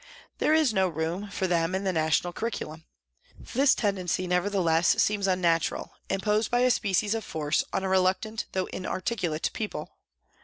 [0.39, 2.85] There is no room for them in the national curriculum.
[3.53, 8.65] This tendency, nevertheless, seems unnatural, imposed by a species of force on a reluctant though
[8.73, 9.99] inarticulate people.